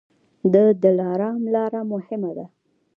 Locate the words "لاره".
1.53-1.81